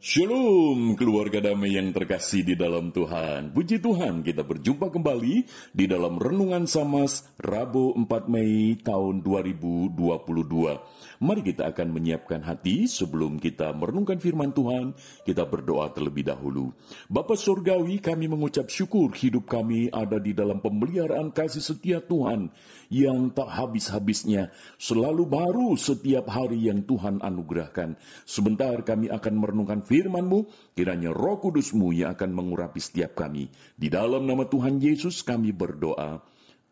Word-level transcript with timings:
Shalom 0.00 0.96
keluarga 0.96 1.44
damai 1.44 1.76
yang 1.76 1.92
terkasih 1.92 2.40
di 2.40 2.56
dalam 2.56 2.88
Tuhan. 2.88 3.52
Puji 3.52 3.84
Tuhan 3.84 4.24
kita 4.24 4.48
berjumpa 4.48 4.88
kembali 4.88 5.44
di 5.76 5.84
dalam 5.84 6.16
Renungan 6.16 6.64
Samas 6.64 7.28
Rabu 7.36 7.92
4 7.92 8.08
Mei 8.32 8.80
tahun 8.80 9.20
2022. 9.20 10.00
Mari 11.20 11.40
kita 11.44 11.68
akan 11.68 11.88
menyiapkan 11.92 12.40
hati 12.40 12.88
sebelum 12.88 13.36
kita 13.36 13.76
merenungkan 13.76 14.16
firman 14.16 14.56
Tuhan, 14.56 14.96
kita 15.28 15.44
berdoa 15.44 15.92
terlebih 15.92 16.32
dahulu. 16.32 16.72
Bapa 17.12 17.36
Surgawi 17.36 18.00
kami 18.00 18.24
mengucap 18.24 18.72
syukur 18.72 19.12
hidup 19.12 19.52
kami 19.52 19.92
ada 19.92 20.16
di 20.16 20.32
dalam 20.32 20.64
pemeliharaan 20.64 21.28
kasih 21.28 21.60
setia 21.60 22.00
Tuhan 22.00 22.48
yang 22.88 23.36
tak 23.36 23.52
habis-habisnya, 23.52 24.48
selalu 24.80 25.28
baru 25.28 25.76
setiap 25.76 26.24
hari 26.32 26.72
yang 26.72 26.88
Tuhan 26.88 27.20
anugerahkan. 27.20 28.00
Sebentar 28.24 28.80
kami 28.80 29.12
akan 29.12 29.34
merenungkan 29.36 29.89
firman-Mu, 29.90 30.46
kiranya 30.78 31.10
roh 31.10 31.42
kudus-Mu 31.42 31.90
yang 31.90 32.14
akan 32.14 32.30
mengurapi 32.30 32.78
setiap 32.78 33.18
kami. 33.18 33.50
Di 33.74 33.90
dalam 33.90 34.22
nama 34.22 34.46
Tuhan 34.46 34.78
Yesus 34.78 35.26
kami 35.26 35.50
berdoa. 35.50 36.22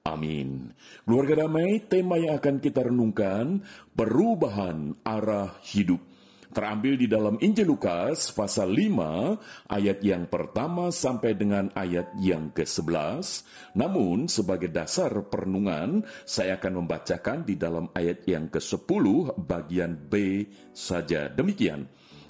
Amin. 0.07 0.71
Keluarga 1.03 1.45
damai, 1.45 1.83
tema 1.85 2.17
yang 2.17 2.39
akan 2.39 2.63
kita 2.63 2.87
renungkan, 2.87 3.67
perubahan 3.93 4.95
arah 5.03 5.59
hidup. 5.67 6.01
Terambil 6.49 6.97
di 6.97 7.05
dalam 7.05 7.37
Injil 7.45 7.69
Lukas 7.69 8.33
pasal 8.33 8.73
5 8.73 9.69
ayat 9.69 10.01
yang 10.01 10.25
pertama 10.33 10.89
sampai 10.89 11.37
dengan 11.37 11.69
ayat 11.77 12.17
yang 12.25 12.49
ke-11. 12.57 13.45
Namun 13.77 14.33
sebagai 14.33 14.73
dasar 14.73 15.13
perenungan 15.29 16.09
saya 16.25 16.57
akan 16.57 16.83
membacakan 16.83 17.45
di 17.45 17.61
dalam 17.61 17.93
ayat 17.93 18.25
yang 18.25 18.49
ke-10 18.49 19.37
bagian 19.45 19.93
B 20.09 20.49
saja. 20.73 21.29
Demikian. 21.29 21.85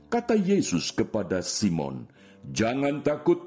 Kata 0.09 0.33
Yesus 0.33 0.89
kepada 0.97 1.45
Simon, 1.45 2.09
"Jangan 2.49 3.05
takut, 3.05 3.45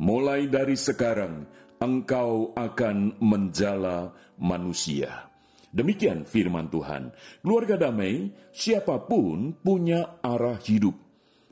mulai 0.00 0.48
dari 0.48 0.72
sekarang 0.72 1.44
engkau 1.84 2.56
akan 2.56 3.20
menjala 3.20 4.16
manusia." 4.40 5.28
Demikian 5.68 6.24
firman 6.24 6.72
Tuhan. 6.72 7.12
Keluarga 7.44 7.76
damai, 7.76 8.32
siapa 8.56 9.04
pun 9.04 9.52
punya 9.60 10.16
arah 10.24 10.56
hidup, 10.64 10.96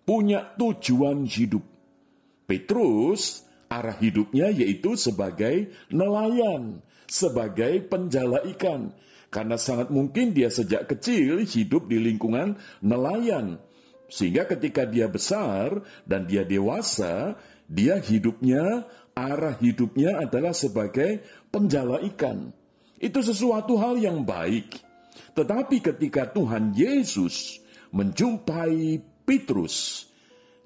punya 0.09 0.57
tujuan 0.57 1.29
hidup. 1.29 1.61
Petrus, 2.49 3.45
arah 3.69 4.01
hidupnya 4.01 4.49
yaitu 4.57 4.97
sebagai 4.97 5.69
nelayan, 5.93 6.81
sebagai 7.05 7.85
penjala 7.93 8.41
ikan. 8.57 8.97
Karena 9.29 9.61
sangat 9.61 9.93
mungkin 9.93 10.33
dia 10.33 10.49
sejak 10.49 10.89
kecil 10.89 11.45
hidup 11.45 11.93
di 11.93 12.01
lingkungan 12.01 12.57
nelayan 12.81 13.61
sehingga 14.07 14.47
ketika 14.47 14.87
dia 14.87 15.11
besar 15.11 15.83
dan 16.07 16.31
dia 16.31 16.47
dewasa, 16.47 17.35
dia 17.67 17.99
hidupnya, 17.99 18.87
arah 19.17 19.59
hidupnya 19.59 20.23
adalah 20.23 20.55
sebagai 20.55 21.23
penjala 21.51 21.99
ikan. 22.15 22.55
Itu 22.97 23.21
sesuatu 23.21 23.77
hal 23.77 23.99
yang 23.99 24.23
baik. 24.23 24.79
Tetapi 25.35 25.83
ketika 25.83 26.31
Tuhan 26.31 26.73
Yesus 26.73 27.61
menjumpai 27.93 29.03
Petrus, 29.27 30.07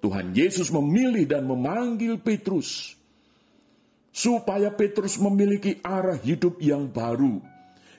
Tuhan 0.04 0.36
Yesus 0.36 0.68
memilih 0.70 1.26
dan 1.26 1.48
memanggil 1.48 2.20
Petrus 2.20 2.94
supaya 4.10 4.74
Petrus 4.74 5.16
memiliki 5.16 5.78
arah 5.80 6.18
hidup 6.18 6.58
yang 6.60 6.90
baru, 6.90 7.40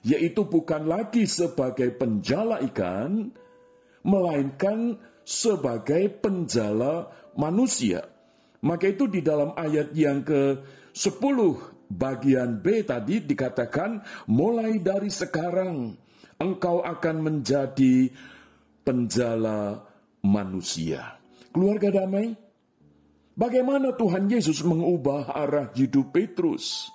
yaitu 0.04 0.44
bukan 0.44 0.86
lagi 0.86 1.24
sebagai 1.26 1.92
penjala 1.96 2.60
ikan, 2.72 3.32
melainkan 4.04 5.00
sebagai 5.24 6.10
penjala 6.22 7.10
manusia. 7.38 8.06
Maka 8.62 8.94
itu 8.94 9.10
di 9.10 9.26
dalam 9.26 9.58
ayat 9.58 9.90
yang 9.98 10.22
ke-10 10.22 11.38
bagian 11.92 12.62
B 12.62 12.86
tadi 12.86 13.20
dikatakan 13.20 14.00
mulai 14.30 14.80
dari 14.80 15.10
sekarang 15.10 15.98
engkau 16.38 16.82
akan 16.86 17.16
menjadi 17.22 18.10
penjala 18.82 19.82
manusia. 20.26 21.18
Keluarga 21.52 22.02
damai, 22.02 22.34
bagaimana 23.36 23.94
Tuhan 23.98 24.30
Yesus 24.30 24.64
mengubah 24.64 25.34
arah 25.36 25.70
hidup 25.76 26.16
Petrus? 26.16 26.90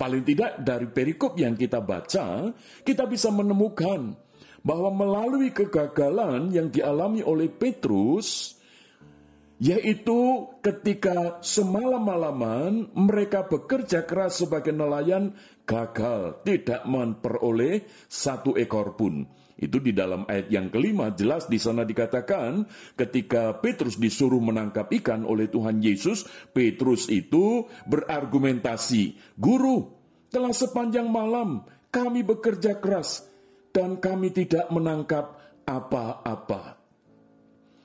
Paling 0.00 0.24
tidak 0.24 0.64
dari 0.64 0.88
perikop 0.88 1.36
yang 1.36 1.52
kita 1.54 1.84
baca, 1.84 2.48
kita 2.80 3.04
bisa 3.04 3.28
menemukan 3.28 4.16
bahwa 4.60 4.92
melalui 4.92 5.52
kegagalan 5.52 6.52
yang 6.52 6.68
dialami 6.68 7.24
oleh 7.24 7.48
Petrus, 7.48 8.56
yaitu 9.60 10.48
ketika 10.64 11.40
semalam-malaman 11.44 12.88
mereka 12.96 13.44
bekerja 13.44 14.08
keras 14.08 14.40
sebagai 14.40 14.72
nelayan 14.72 15.36
gagal, 15.68 16.40
tidak 16.44 16.84
memperoleh 16.88 17.84
satu 18.08 18.56
ekor 18.56 18.96
pun. 18.96 19.28
Itu 19.60 19.76
di 19.76 19.92
dalam 19.92 20.24
ayat 20.24 20.48
yang 20.48 20.72
kelima 20.72 21.12
jelas 21.12 21.44
di 21.44 21.60
sana 21.60 21.84
dikatakan 21.84 22.64
ketika 22.96 23.60
Petrus 23.60 24.00
disuruh 24.00 24.40
menangkap 24.40 24.88
ikan 24.88 25.28
oleh 25.28 25.52
Tuhan 25.52 25.84
Yesus, 25.84 26.24
Petrus 26.56 27.12
itu 27.12 27.68
berargumentasi, 27.84 29.36
"Guru, 29.36 29.92
telah 30.32 30.56
sepanjang 30.56 31.12
malam 31.12 31.68
kami 31.92 32.24
bekerja 32.24 32.80
keras 32.80 33.29
dan 33.70 33.98
kami 33.98 34.34
tidak 34.34 34.66
menangkap 34.70 35.38
apa-apa. 35.66 36.78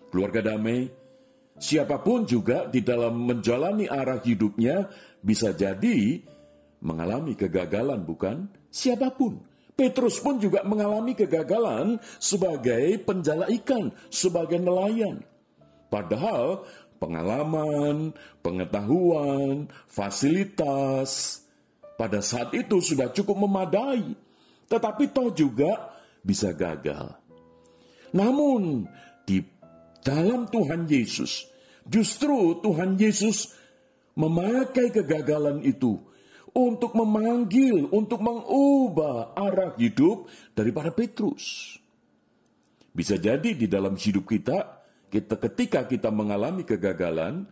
Keluarga 0.09 0.41
damai, 0.53 0.89
siapa 1.57 2.01
pun 2.01 2.25
juga 2.25 2.65
di 2.69 2.81
dalam 2.81 3.25
menjalani 3.25 3.85
arah 3.85 4.21
hidupnya 4.21 4.89
bisa 5.21 5.53
jadi 5.53 6.21
mengalami 6.81 7.33
kegagalan, 7.33 8.01
bukan? 8.05 8.49
Siapa 8.69 9.13
pun. 9.13 9.41
Petrus 9.75 10.23
pun 10.23 10.39
juga 10.39 10.63
mengalami 10.63 11.11
kegagalan 11.19 11.99
sebagai 12.15 12.95
penjala 13.03 13.51
ikan, 13.59 13.91
sebagai 14.07 14.55
nelayan. 14.55 15.19
Padahal 15.91 16.63
pengalaman, 16.95 18.15
pengetahuan, 18.39 19.67
fasilitas 19.83 21.43
pada 21.99 22.23
saat 22.23 22.55
itu 22.55 22.79
sudah 22.79 23.11
cukup 23.11 23.35
memadai 23.35 24.15
tetapi 24.65 25.13
toh 25.13 25.29
juga 25.31 25.93
bisa 26.25 26.49
gagal. 26.51 27.13
Namun 28.15 28.89
di 29.27 29.43
dalam 30.01 30.49
Tuhan 30.49 30.89
Yesus, 30.89 31.45
justru 31.85 32.61
Tuhan 32.65 32.97
Yesus 32.97 33.53
memakai 34.17 34.89
kegagalan 34.89 35.61
itu 35.61 35.99
untuk 36.55 36.95
memanggil, 36.95 37.91
untuk 37.91 38.23
mengubah 38.23 39.35
arah 39.35 39.75
hidup 39.75 40.31
daripada 40.55 40.89
Petrus. 40.95 41.75
Bisa 42.95 43.19
jadi 43.19 43.51
di 43.51 43.67
dalam 43.67 43.99
hidup 43.99 44.23
kita, 44.23 44.87
kita 45.11 45.35
ketika 45.35 45.83
kita 45.83 46.07
mengalami 46.15 46.63
kegagalan, 46.63 47.43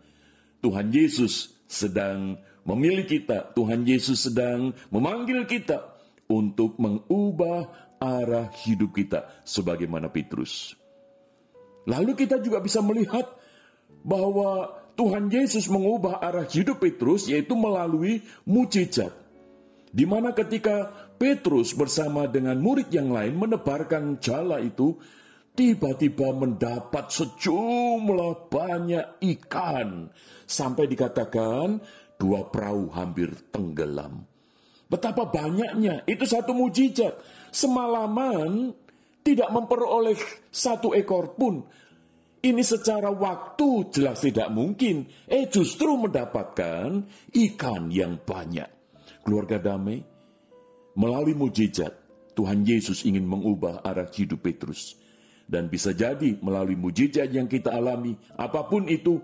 Tuhan 0.64 0.88
Yesus 0.88 1.52
sedang 1.68 2.40
memilih 2.64 3.04
kita, 3.04 3.52
Tuhan 3.52 3.84
Yesus 3.84 4.32
sedang 4.32 4.72
memanggil 4.88 5.44
kita 5.44 5.93
untuk 6.34 6.82
mengubah 6.82 7.94
arah 8.02 8.50
hidup 8.66 8.98
kita 8.98 9.30
sebagaimana 9.46 10.10
Petrus. 10.10 10.74
Lalu 11.86 12.18
kita 12.18 12.42
juga 12.42 12.58
bisa 12.64 12.82
melihat 12.82 13.30
bahwa 14.02 14.82
Tuhan 14.98 15.30
Yesus 15.30 15.70
mengubah 15.70 16.22
arah 16.22 16.46
hidup 16.50 16.82
Petrus 16.82 17.30
yaitu 17.30 17.54
melalui 17.54 18.26
mujizat. 18.50 19.14
Di 19.94 20.10
mana 20.10 20.34
ketika 20.34 20.90
Petrus 21.22 21.78
bersama 21.78 22.26
dengan 22.26 22.58
murid 22.58 22.90
yang 22.90 23.14
lain 23.14 23.38
menebarkan 23.38 24.18
jala 24.18 24.58
itu, 24.58 24.98
tiba-tiba 25.54 26.34
mendapat 26.34 27.14
sejumlah 27.14 28.50
banyak 28.50 29.22
ikan. 29.38 30.10
Sampai 30.50 30.90
dikatakan 30.90 31.78
dua 32.18 32.50
perahu 32.50 32.90
hampir 32.90 33.30
tenggelam. 33.54 34.33
Betapa 34.94 35.26
banyaknya, 35.26 36.06
itu 36.06 36.22
satu 36.22 36.54
mujizat. 36.54 37.18
Semalaman 37.50 38.70
tidak 39.26 39.50
memperoleh 39.50 40.14
satu 40.54 40.94
ekor 40.94 41.34
pun. 41.34 41.66
Ini 42.46 42.62
secara 42.62 43.10
waktu 43.10 43.90
jelas 43.90 44.22
tidak 44.22 44.54
mungkin. 44.54 45.10
Eh 45.26 45.50
justru 45.50 45.98
mendapatkan 45.98 47.10
ikan 47.34 47.90
yang 47.90 48.22
banyak. 48.22 48.70
Keluarga 49.26 49.58
damai, 49.58 49.98
melalui 50.94 51.34
mujizat, 51.34 51.98
Tuhan 52.38 52.62
Yesus 52.62 53.02
ingin 53.02 53.26
mengubah 53.26 53.82
arah 53.82 54.06
hidup 54.14 54.46
Petrus. 54.46 54.94
Dan 55.50 55.74
bisa 55.74 55.98
jadi 55.98 56.38
melalui 56.38 56.78
mujizat 56.78 57.34
yang 57.34 57.50
kita 57.50 57.74
alami, 57.74 58.14
apa 58.38 58.70
pun 58.70 58.86
itu, 58.86 59.18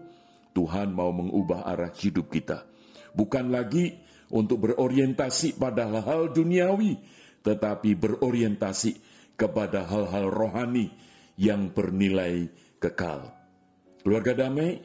Tuhan 0.57 0.89
mau 0.97 1.13
mengubah 1.13 1.61
arah 1.61 1.93
hidup 1.93 2.25
kita. 2.33 2.65
Bukan 3.13 3.53
lagi 3.53 4.08
untuk 4.29 4.69
berorientasi 4.69 5.57
pada 5.57 5.89
hal-hal 5.89 6.29
duniawi, 6.33 6.97
tetapi 7.41 7.97
berorientasi 7.97 8.91
kepada 9.33 9.87
hal-hal 9.87 10.29
rohani 10.29 10.93
yang 11.39 11.71
bernilai 11.71 12.51
kekal. 12.77 13.31
Keluarga 14.03 14.45
damai, 14.45 14.79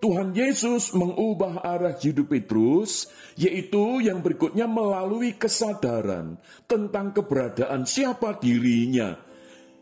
Tuhan 0.00 0.32
Yesus 0.32 0.96
mengubah 0.96 1.60
arah 1.60 1.92
hidup 1.92 2.32
Petrus, 2.32 3.12
yaitu 3.36 4.00
yang 4.00 4.24
berikutnya 4.24 4.64
melalui 4.64 5.36
kesadaran 5.36 6.40
tentang 6.64 7.12
keberadaan 7.12 7.84
siapa 7.84 8.40
dirinya, 8.40 9.20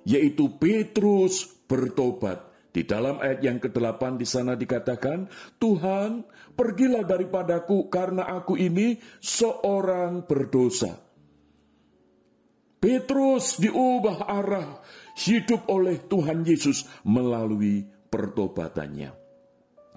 yaitu 0.02 0.58
Petrus 0.58 1.46
bertobat. 1.70 2.47
Di 2.68 2.84
dalam 2.84 3.16
ayat 3.18 3.40
yang 3.40 3.58
ke-8 3.58 4.20
di 4.20 4.26
sana 4.28 4.52
dikatakan, 4.52 5.26
Tuhan, 5.56 6.28
pergilah 6.52 7.02
daripadaku 7.02 7.88
karena 7.88 8.28
aku 8.28 8.60
ini 8.60 9.00
seorang 9.24 10.28
berdosa. 10.28 10.92
Petrus 12.78 13.58
diubah 13.58 14.30
arah 14.30 14.78
hidup 15.18 15.66
oleh 15.66 15.98
Tuhan 16.06 16.46
Yesus 16.46 16.86
melalui 17.02 17.82
pertobatannya. 18.06 19.10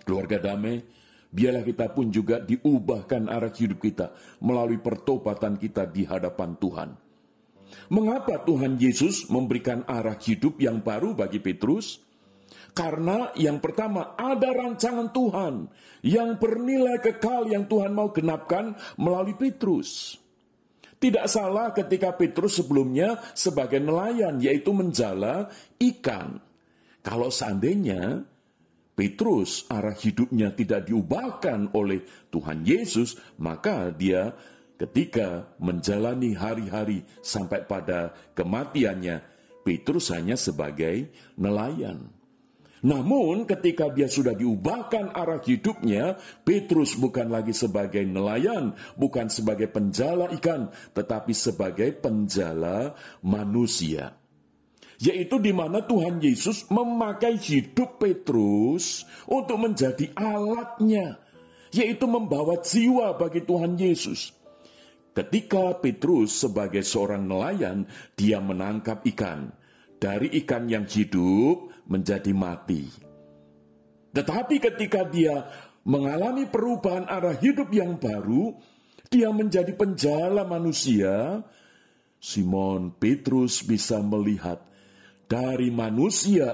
Keluarga 0.02 0.42
damai, 0.42 0.82
biarlah 1.30 1.62
kita 1.62 1.94
pun 1.94 2.10
juga 2.10 2.42
diubahkan 2.42 3.30
arah 3.30 3.54
hidup 3.54 3.78
kita 3.86 4.18
melalui 4.42 4.82
pertobatan 4.82 5.62
kita 5.62 5.86
di 5.86 6.10
hadapan 6.10 6.58
Tuhan. 6.58 6.90
Mengapa 7.94 8.42
Tuhan 8.44 8.82
Yesus 8.82 9.30
memberikan 9.30 9.86
arah 9.86 10.18
hidup 10.18 10.58
yang 10.58 10.82
baru 10.82 11.14
bagi 11.14 11.38
Petrus? 11.38 12.11
Karena 12.72 13.36
yang 13.36 13.60
pertama 13.60 14.16
ada 14.16 14.48
rancangan 14.56 15.12
Tuhan 15.12 15.68
yang 16.08 16.40
bernilai 16.40 17.04
kekal 17.04 17.52
yang 17.52 17.68
Tuhan 17.68 17.92
mau 17.92 18.16
genapkan 18.16 18.80
melalui 18.96 19.36
Petrus. 19.36 20.16
Tidak 21.02 21.26
salah 21.26 21.74
ketika 21.74 22.14
Petrus 22.14 22.62
sebelumnya 22.62 23.18
sebagai 23.34 23.82
nelayan 23.82 24.38
yaitu 24.38 24.72
menjala 24.72 25.50
ikan. 25.82 26.38
Kalau 27.02 27.34
seandainya 27.34 28.22
Petrus 28.94 29.66
arah 29.66 29.98
hidupnya 29.98 30.54
tidak 30.54 30.86
diubahkan 30.86 31.74
oleh 31.74 32.06
Tuhan 32.30 32.62
Yesus, 32.62 33.18
maka 33.42 33.90
dia 33.90 34.30
ketika 34.78 35.50
menjalani 35.58 36.38
hari-hari 36.38 37.02
sampai 37.26 37.66
pada 37.66 38.14
kematiannya, 38.38 39.26
Petrus 39.66 40.14
hanya 40.14 40.38
sebagai 40.38 41.10
nelayan. 41.34 42.21
Namun 42.82 43.46
ketika 43.46 43.94
dia 43.94 44.10
sudah 44.10 44.34
diubahkan 44.34 45.14
arah 45.14 45.38
hidupnya, 45.46 46.18
Petrus 46.42 46.98
bukan 46.98 47.30
lagi 47.30 47.54
sebagai 47.54 48.02
nelayan, 48.02 48.74
bukan 48.98 49.30
sebagai 49.30 49.70
penjala 49.70 50.34
ikan, 50.42 50.74
tetapi 50.98 51.30
sebagai 51.34 51.94
penjala 52.02 52.98
manusia 53.22 54.18
yaitu 55.02 55.42
di 55.42 55.50
mana 55.50 55.82
Tuhan 55.82 56.22
Yesus 56.22 56.70
memakai 56.70 57.34
hidup 57.42 57.98
Petrus 57.98 59.02
untuk 59.26 59.58
menjadi 59.58 60.14
alatnya, 60.14 61.18
yaitu 61.74 62.06
membawa 62.06 62.62
jiwa 62.62 63.18
bagi 63.18 63.42
Tuhan 63.42 63.82
Yesus. 63.82 64.30
Ketika 65.12 65.76
Petrus 65.82 66.46
sebagai 66.46 66.86
seorang 66.86 67.26
nelayan, 67.26 67.90
dia 68.14 68.38
menangkap 68.40 69.02
ikan. 69.12 69.52
Dari 70.02 70.34
ikan 70.42 70.66
yang 70.66 70.90
hidup 70.90 71.86
menjadi 71.86 72.34
mati. 72.34 72.90
Tetapi 74.18 74.56
ketika 74.58 75.06
dia 75.06 75.46
mengalami 75.86 76.50
perubahan 76.50 77.06
arah 77.06 77.38
hidup 77.38 77.70
yang 77.70 78.02
baru, 78.02 78.58
dia 79.14 79.30
menjadi 79.30 79.70
penjala 79.78 80.42
manusia. 80.42 81.46
Simon 82.22 82.98
Petrus 82.98 83.66
bisa 83.66 84.02
melihat 84.02 84.62
dari 85.26 85.74
manusia, 85.74 86.54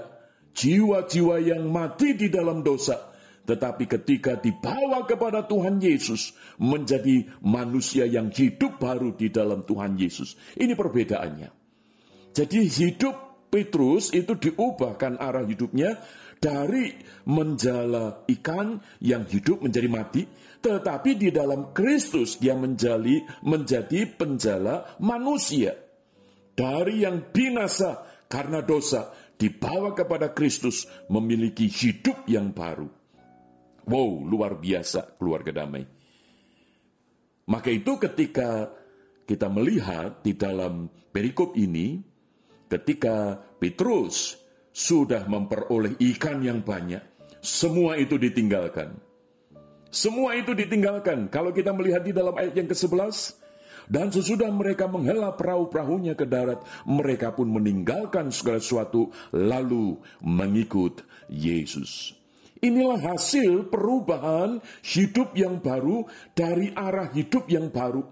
jiwa-jiwa 0.56 1.44
yang 1.44 1.68
mati 1.68 2.16
di 2.16 2.32
dalam 2.32 2.64
dosa, 2.64 2.96
tetapi 3.44 3.84
ketika 3.84 4.40
dibawa 4.40 5.04
kepada 5.04 5.44
Tuhan 5.44 5.84
Yesus, 5.84 6.32
menjadi 6.62 7.28
manusia 7.44 8.08
yang 8.08 8.32
hidup 8.32 8.80
baru 8.80 9.12
di 9.16 9.28
dalam 9.28 9.68
Tuhan 9.68 10.00
Yesus. 10.00 10.40
Ini 10.56 10.72
perbedaannya. 10.72 11.50
Jadi 12.32 12.60
hidup 12.70 13.27
Petrus 13.48 14.12
itu 14.12 14.36
diubahkan 14.36 15.18
arah 15.18 15.48
hidupnya 15.48 15.98
dari 16.38 16.94
menjala 17.26 18.28
ikan 18.30 18.78
yang 19.02 19.26
hidup 19.26 19.64
menjadi 19.64 19.90
mati, 19.90 20.22
tetapi 20.62 21.18
di 21.18 21.30
dalam 21.34 21.74
Kristus 21.74 22.38
dia 22.38 22.54
menjadi 22.54 23.24
menjadi 23.42 24.06
penjala 24.14 25.00
manusia. 25.02 25.74
Dari 26.58 27.06
yang 27.06 27.30
binasa 27.30 28.02
karena 28.26 28.66
dosa 28.66 29.14
dibawa 29.38 29.94
kepada 29.94 30.34
Kristus 30.34 30.90
memiliki 31.08 31.70
hidup 31.70 32.26
yang 32.26 32.52
baru. 32.52 32.90
Wow, 33.88 34.26
luar 34.26 34.60
biasa 34.60 35.16
keluarga 35.16 35.64
damai. 35.64 35.86
Maka 37.48 37.72
itu 37.72 37.96
ketika 37.96 38.68
kita 39.24 39.48
melihat 39.48 40.20
di 40.20 40.36
dalam 40.36 40.92
perikop 41.16 41.56
ini, 41.56 42.04
ketika 42.68 43.40
Petrus 43.58 44.38
sudah 44.72 45.26
memperoleh 45.26 45.98
ikan 46.16 46.44
yang 46.44 46.62
banyak, 46.62 47.02
semua 47.42 47.98
itu 47.98 48.20
ditinggalkan. 48.20 48.94
Semua 49.88 50.36
itu 50.36 50.52
ditinggalkan. 50.52 51.32
Kalau 51.32 51.56
kita 51.56 51.72
melihat 51.72 52.04
di 52.04 52.12
dalam 52.12 52.36
ayat 52.36 52.54
yang 52.54 52.68
ke-11, 52.68 53.48
dan 53.88 54.12
sesudah 54.12 54.52
mereka 54.52 54.84
menghela 54.86 55.32
perahu-perahunya 55.32 56.14
ke 56.20 56.28
darat, 56.28 56.60
mereka 56.84 57.32
pun 57.32 57.48
meninggalkan 57.48 58.36
segala 58.36 58.60
sesuatu 58.60 59.16
lalu 59.32 59.96
mengikut 60.20 61.08
Yesus. 61.32 62.12
Inilah 62.60 63.00
hasil 63.16 63.70
perubahan 63.70 64.60
hidup 64.82 65.38
yang 65.38 65.62
baru 65.64 66.04
dari 66.36 66.74
arah 66.76 67.08
hidup 67.16 67.48
yang 67.48 67.72
baru. 67.72 68.04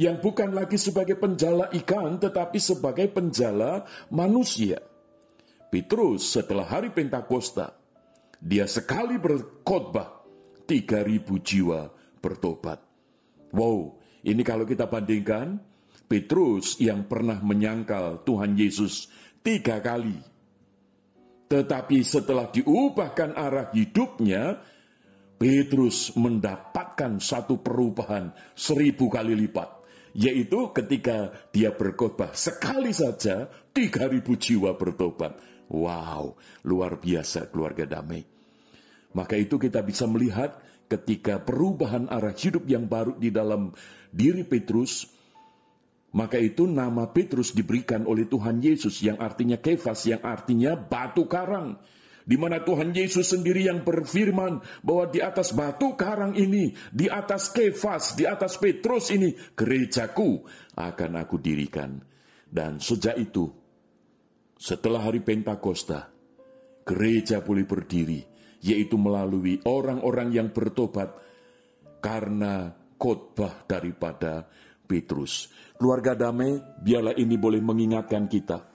Yang 0.00 0.16
bukan 0.24 0.56
lagi 0.56 0.80
sebagai 0.80 1.20
penjala 1.20 1.68
ikan 1.76 2.16
tetapi 2.16 2.56
sebagai 2.56 3.12
penjala 3.12 3.84
manusia. 4.08 4.80
Petrus 5.68 6.24
setelah 6.24 6.64
hari 6.64 6.88
Pentakosta, 6.88 7.76
dia 8.40 8.64
sekali 8.64 9.20
berkhotbah, 9.20 10.24
3000 10.64 11.20
jiwa 11.44 11.92
bertobat. 12.16 12.80
Wow, 13.52 14.00
ini 14.24 14.40
kalau 14.40 14.64
kita 14.64 14.88
bandingkan, 14.88 15.60
Petrus 16.08 16.80
yang 16.80 17.04
pernah 17.04 17.36
menyangkal 17.44 18.24
Tuhan 18.24 18.56
Yesus 18.56 19.12
tiga 19.44 19.84
kali. 19.84 20.16
Tetapi 21.52 22.00
setelah 22.00 22.48
diubahkan 22.48 23.36
arah 23.36 23.68
hidupnya, 23.76 24.64
Petrus 25.36 26.16
mendapatkan 26.16 27.20
satu 27.20 27.60
perubahan 27.60 28.32
seribu 28.56 29.12
kali 29.12 29.36
lipat. 29.36 29.79
Yaitu 30.14 30.74
ketika 30.74 31.30
dia 31.54 31.70
berkhotbah 31.70 32.34
sekali 32.34 32.90
saja, 32.90 33.46
tiga 33.70 34.10
ribu 34.10 34.34
jiwa 34.34 34.74
bertobat. 34.74 35.38
Wow, 35.70 36.34
luar 36.66 36.98
biasa 36.98 37.46
keluarga 37.46 37.86
damai. 37.86 38.26
Maka 39.14 39.38
itu 39.38 39.54
kita 39.54 39.82
bisa 39.86 40.06
melihat 40.10 40.58
ketika 40.90 41.38
perubahan 41.38 42.10
arah 42.10 42.34
hidup 42.34 42.66
yang 42.66 42.90
baru 42.90 43.14
di 43.14 43.30
dalam 43.30 43.70
diri 44.10 44.42
Petrus, 44.42 45.06
maka 46.10 46.42
itu 46.42 46.66
nama 46.66 47.06
Petrus 47.06 47.54
diberikan 47.54 48.02
oleh 48.02 48.26
Tuhan 48.26 48.58
Yesus 48.58 48.98
yang 49.06 49.22
artinya 49.22 49.62
kefas, 49.62 50.10
yang 50.10 50.22
artinya 50.26 50.74
batu 50.74 51.30
karang. 51.30 51.78
Di 52.24 52.36
mana 52.36 52.60
Tuhan 52.60 52.92
Yesus 52.92 53.32
sendiri 53.32 53.66
yang 53.66 53.82
berfirman 53.82 54.82
bahwa 54.84 55.04
di 55.08 55.20
atas 55.24 55.56
batu 55.56 55.96
karang 55.96 56.36
ini, 56.36 56.72
di 56.92 57.08
atas 57.08 57.50
kefas, 57.50 58.16
di 58.16 58.28
atas 58.28 58.60
Petrus 58.60 59.10
ini, 59.10 59.32
gerejaku 59.56 60.44
akan 60.76 61.12
aku 61.20 61.36
dirikan. 61.40 62.00
Dan 62.50 62.82
sejak 62.82 63.16
itu, 63.16 63.46
setelah 64.58 65.06
hari 65.06 65.22
Pentakosta, 65.22 66.10
gereja 66.84 67.40
boleh 67.40 67.64
berdiri 67.64 68.20
yaitu 68.60 69.00
melalui 69.00 69.56
orang-orang 69.64 70.36
yang 70.36 70.48
bertobat 70.52 71.16
karena 72.04 72.72
khotbah 73.00 73.64
daripada 73.64 74.44
Petrus. 74.84 75.48
Keluarga 75.80 76.12
damai, 76.12 76.60
biarlah 76.84 77.16
ini 77.16 77.40
boleh 77.40 77.60
mengingatkan 77.64 78.28
kita. 78.28 78.68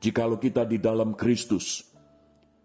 Jikalau 0.00 0.40
kita 0.40 0.64
di 0.64 0.80
dalam 0.80 1.12
Kristus, 1.16 1.84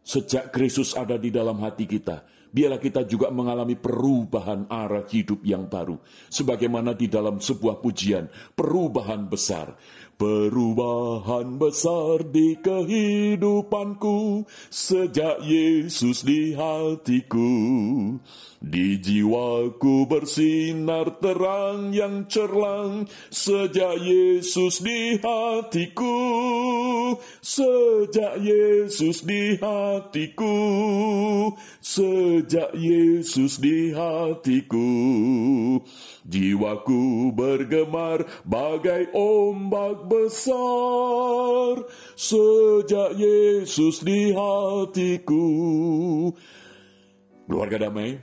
sejak 0.01 0.49
Kristus 0.49 0.97
ada 0.97 1.15
di 1.15 1.29
dalam 1.29 1.61
hati 1.61 1.85
kita, 1.85 2.25
biarlah 2.51 2.81
kita 2.81 3.07
juga 3.07 3.31
mengalami 3.31 3.79
perubahan 3.79 4.67
arah 4.67 5.07
hidup 5.07 5.41
yang 5.47 5.65
baru. 5.71 5.97
Sebagaimana 6.27 6.91
di 6.93 7.07
dalam 7.07 7.39
sebuah 7.39 7.79
pujian, 7.79 8.27
perubahan 8.53 9.25
besar. 9.25 9.73
Perubahan 10.21 11.57
besar 11.57 12.21
di 12.21 12.53
kehidupanku 12.61 14.45
sejak 14.69 15.41
Yesus 15.41 16.21
di 16.21 16.53
hatiku. 16.53 17.49
Di 18.61 19.01
jiwaku 19.01 20.05
bersinar 20.05 21.17
terang 21.17 21.89
yang 21.89 22.29
cerlang 22.29 23.09
sejak 23.33 23.97
Yesus 23.97 24.85
di 24.85 25.17
hatiku. 25.17 26.21
Sejak 27.41 28.37
Yesus 28.45 29.25
di 29.25 29.57
hatiku. 29.57 30.57
sejak 31.81 32.77
Yesus 32.77 33.57
di 33.57 33.89
hatiku. 33.91 34.89
Jiwaku 36.21 37.33
bergemar 37.33 38.29
bagai 38.45 39.09
ombak 39.11 40.05
besar, 40.11 41.87
sejak 42.19 43.15
Yesus 43.15 44.03
di 44.03 44.35
hatiku. 44.35 45.47
Keluarga 47.47 47.87
damai, 47.87 48.19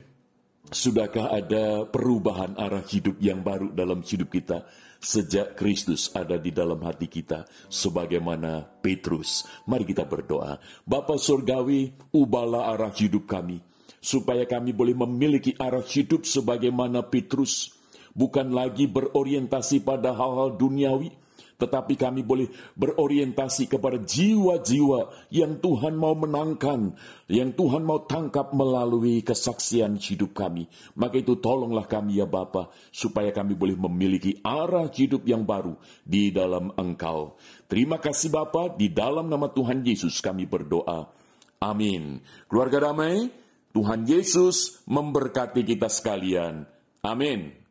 sudahkah 0.68 1.32
ada 1.32 1.88
perubahan 1.88 2.52
arah 2.60 2.84
hidup 2.84 3.16
yang 3.24 3.40
baru 3.40 3.72
dalam 3.72 4.04
hidup 4.04 4.28
kita? 4.28 4.68
sejak 4.98 5.54
Kristus 5.54 6.10
ada 6.10 6.42
di 6.42 6.50
dalam 6.50 6.82
hati 6.82 7.06
kita 7.06 7.46
sebagaimana 7.70 8.66
Petrus. 8.82 9.46
Mari 9.70 9.86
kita 9.86 10.02
berdoa. 10.02 10.58
Bapa 10.82 11.14
Surgawi, 11.14 11.94
ubahlah 12.10 12.74
arah 12.74 12.90
hidup 12.90 13.30
kami 13.30 13.62
supaya 13.98 14.46
kami 14.46 14.74
boleh 14.74 14.94
memiliki 14.94 15.54
arah 15.58 15.82
hidup 15.82 16.22
sebagaimana 16.22 17.06
Petrus, 17.06 17.74
bukan 18.14 18.54
lagi 18.54 18.86
berorientasi 18.86 19.82
pada 19.82 20.14
hal-hal 20.14 20.54
duniawi, 20.54 21.10
tetapi 21.58 21.98
kami 21.98 22.22
boleh 22.22 22.46
berorientasi 22.78 23.66
kepada 23.66 23.98
jiwa-jiwa 23.98 25.28
yang 25.34 25.58
Tuhan 25.58 25.98
mau 25.98 26.14
menangkan, 26.14 26.94
yang 27.26 27.50
Tuhan 27.50 27.82
mau 27.82 28.06
tangkap 28.06 28.54
melalui 28.54 29.26
kesaksian 29.26 29.98
hidup 29.98 30.38
kami. 30.38 30.70
Maka 30.94 31.18
itu 31.18 31.34
tolonglah 31.42 31.90
kami 31.90 32.22
ya 32.22 32.30
Bapa, 32.30 32.70
supaya 32.94 33.34
kami 33.34 33.58
boleh 33.58 33.74
memiliki 33.74 34.38
arah 34.46 34.86
hidup 34.86 35.26
yang 35.26 35.42
baru 35.42 35.74
di 36.06 36.30
dalam 36.30 36.70
Engkau. 36.78 37.34
Terima 37.66 37.98
kasih 37.98 38.30
Bapa, 38.30 38.72
di 38.78 38.88
dalam 38.94 39.26
nama 39.26 39.50
Tuhan 39.50 39.82
Yesus 39.82 40.22
kami 40.22 40.46
berdoa. 40.46 41.10
Amin. 41.58 42.22
Keluarga 42.46 42.88
damai, 42.88 43.34
Tuhan 43.74 44.06
Yesus 44.06 44.78
memberkati 44.86 45.66
kita 45.66 45.90
sekalian. 45.90 46.70
Amin. 47.02 47.67